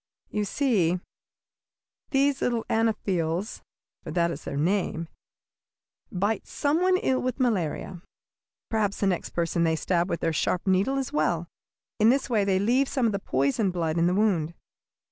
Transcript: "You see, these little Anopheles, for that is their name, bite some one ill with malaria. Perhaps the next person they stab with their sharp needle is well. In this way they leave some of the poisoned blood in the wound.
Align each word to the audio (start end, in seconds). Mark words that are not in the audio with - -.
"You 0.31 0.45
see, 0.45 0.99
these 2.09 2.41
little 2.41 2.65
Anopheles, 2.71 3.61
for 4.03 4.09
that 4.09 4.31
is 4.31 4.45
their 4.45 4.57
name, 4.57 5.07
bite 6.11 6.47
some 6.47 6.81
one 6.81 6.97
ill 6.97 7.21
with 7.21 7.39
malaria. 7.39 8.01
Perhaps 8.71 9.01
the 9.01 9.05
next 9.05 9.29
person 9.29 9.63
they 9.63 9.75
stab 9.75 10.09
with 10.09 10.21
their 10.21 10.33
sharp 10.33 10.65
needle 10.65 10.97
is 10.97 11.13
well. 11.13 11.47
In 11.99 12.09
this 12.09 12.31
way 12.31 12.43
they 12.43 12.57
leave 12.57 12.89
some 12.89 13.05
of 13.05 13.11
the 13.11 13.19
poisoned 13.19 13.73
blood 13.73 13.99
in 13.99 14.07
the 14.07 14.15
wound. 14.15 14.55